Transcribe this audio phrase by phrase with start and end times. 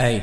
[0.00, 0.22] Ehi.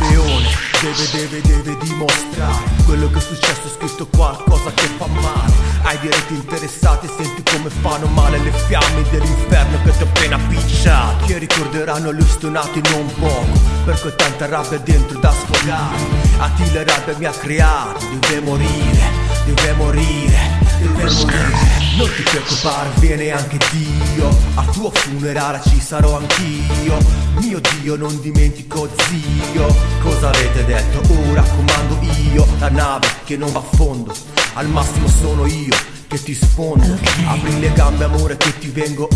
[0.00, 0.48] Leone
[0.82, 5.52] deve, deve, deve dimostrare Quello che è successo è scritto qualcosa che fa male.
[5.82, 11.24] Ai diretti interessati senti come fanno male Le fiamme dell'inferno che ti ho appena picciato.
[11.24, 15.96] Che ricorderanno gli stonati non poco Perché ho tanta rabbia dentro da sfogare.
[16.36, 19.08] A ti la rabbia mi ha creato Deve morire,
[19.46, 24.28] deve morire, deve morire non ti preoccupare, viene anche Dio.
[24.54, 26.98] Al tuo funerale ci sarò anch'io.
[27.36, 29.74] Mio Dio, non dimentico zio.
[30.02, 31.00] Cosa avete detto?
[31.30, 31.98] Ora comando
[32.30, 32.46] io.
[32.58, 34.14] La nave che non va a fondo.
[34.54, 35.74] Al massimo sono io
[36.06, 36.98] che ti sfondo.
[37.26, 39.08] Apri le gambe amore che ti vengo.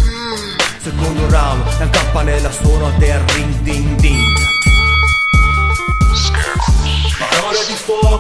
[0.83, 4.60] Secondo round, la campanella suona del ring ding ding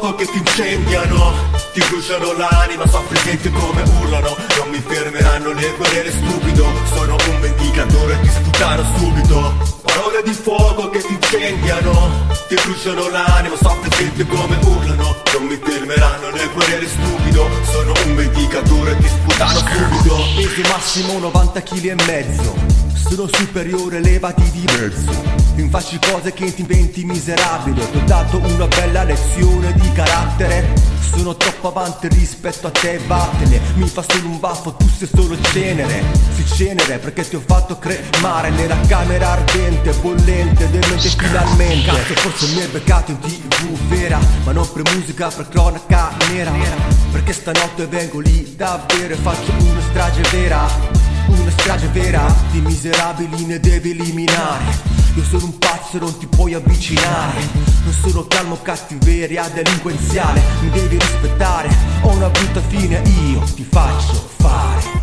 [0.00, 1.34] fuoco che ti incendiano.
[1.74, 4.34] Ti bruciano l'anima, soffri senti come urlano.
[4.56, 6.66] Non mi fermeranno le guerriere stupido.
[6.95, 9.55] Sono un vendicatore e ti sputano subito.
[9.83, 12.27] Parole di fuoco che ti incendiano.
[12.48, 15.16] Ti bruciano l'anima, soffri senti come urlano.
[15.33, 17.48] Non mi fermeranno le guerriere stupido.
[17.70, 20.16] Sono un vendicatore e ti sputano subito.
[20.34, 22.55] Peso massimo 90 kg e mezzo.
[22.94, 27.91] Sono superiore, levati di mezzo In facci cose che ti inventi miserabile.
[27.91, 30.72] Ti ho dato una bella lezione di carattere.
[31.14, 33.61] Sono troppo avanti rispetto a te, vattene.
[33.75, 36.03] Mi fa solo un baffo, tu sei solo cenere.
[36.34, 41.08] Si cenere perché ti ho fatto cremare Nella camera ardente, bollente del mente.
[41.11, 46.11] finalmente Cazzo forse mi hai beccato in tv vera Ma non per musica, per cronaca
[46.31, 46.53] nera.
[47.12, 53.44] Perché stanotte vengo lì davvero e faccio una strage vera una strage vera di miserabili
[53.44, 57.41] ne devi eliminare Io sono un pazzo e non ti puoi avvicinare.
[57.84, 60.41] Non sono calmo cattiveria delinquenziale.
[60.61, 61.69] Mi devi rispettare
[62.03, 65.03] Ho una brutta fine io ti faccio fare.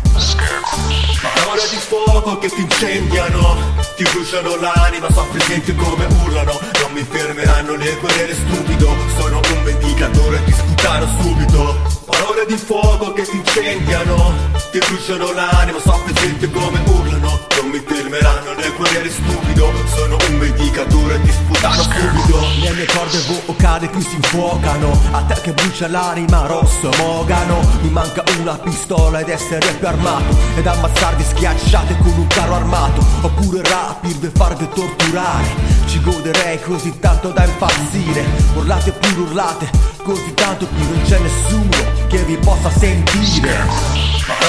[1.20, 3.56] Parole di fuoco che ti incendiano.
[3.96, 6.58] Ti bruciano l'anima, soffri senti come urlano.
[6.80, 8.94] Non mi fermeranno le guerriere stupido.
[9.18, 11.76] Sono un vendicatore, ti sputano subito.
[12.06, 14.32] Parole di fuoco che ti incendiano.
[14.70, 19.70] Ti bruciano l'anima, soffri senti come urlano Non mi fermeranno le guerriere stupido.
[19.94, 24.98] Sono un vendicatore, ti sputano subito Le mie corde vocali si infuocano.
[25.10, 27.60] A te che brucia l'anima, rosso mogano.
[27.82, 30.34] Mi manca una pistola ed essere più armato.
[30.56, 33.04] Ed ammazzarvi schiacciate con un carro armato.
[33.20, 35.48] Oppure rapirvi e farvi torturare.
[35.84, 38.24] Ci goderei così tanto da impazzire.
[38.54, 39.70] Urlate pure urlate,
[40.04, 44.07] così tanto qui non c'è nessuno che vi possa sentire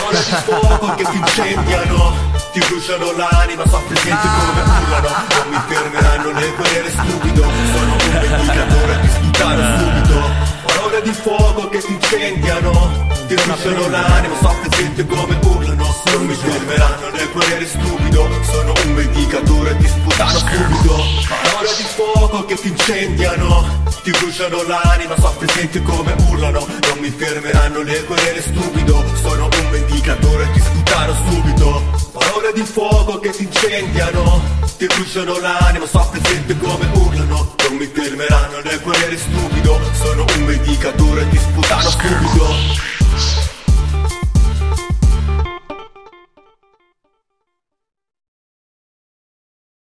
[0.10, 2.14] Parole di fuoco che ti incendiano.
[2.52, 5.10] Ti bruciano l'anima, soffri senti come urlano.
[5.38, 7.44] Non mi fermeranno le guerriere stupido.
[7.44, 10.30] Sono un vendicatore, ti sputano subito.
[10.66, 13.08] Parole di fuoco che ti incendiano.
[13.28, 15.96] Ti bruciano l'anima, soffri senti come urlano.
[16.06, 18.30] Non mi fermeranno le guerriere stupido.
[18.50, 21.06] Sono un vendicatore, ti sputano subito.
[21.44, 23.78] Parole di fuoco che ti incendiano.
[24.02, 26.66] Ti bruciano l'anima, soffri senti come urlano.
[26.66, 29.06] Non mi fermeranno le guerriere stupido.
[29.22, 29.98] Sono un vendicatore,
[33.70, 34.42] incendiano
[34.78, 39.49] Ti bruciano l'anima, soffri senti come urlano Non mi fermeranno le guerriere stupido